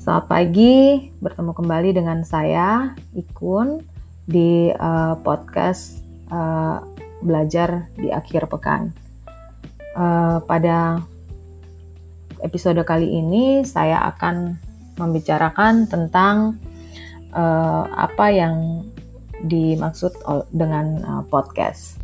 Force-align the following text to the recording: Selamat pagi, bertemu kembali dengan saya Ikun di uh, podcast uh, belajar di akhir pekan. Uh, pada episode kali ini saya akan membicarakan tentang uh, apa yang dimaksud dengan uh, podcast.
Selamat 0.00 0.32
pagi, 0.32 1.12
bertemu 1.20 1.52
kembali 1.52 1.92
dengan 1.92 2.24
saya 2.24 2.96
Ikun 3.12 3.84
di 4.24 4.72
uh, 4.72 5.12
podcast 5.20 6.00
uh, 6.32 6.80
belajar 7.20 7.92
di 8.00 8.08
akhir 8.08 8.48
pekan. 8.48 8.96
Uh, 9.92 10.40
pada 10.48 11.04
episode 12.40 12.80
kali 12.80 13.12
ini 13.12 13.60
saya 13.68 14.00
akan 14.08 14.56
membicarakan 14.96 15.84
tentang 15.84 16.56
uh, 17.36 17.84
apa 17.92 18.32
yang 18.32 18.88
dimaksud 19.44 20.16
dengan 20.48 21.04
uh, 21.04 21.22
podcast. 21.28 22.00